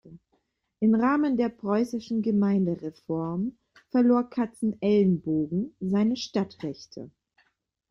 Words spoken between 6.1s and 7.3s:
Stadtrechte.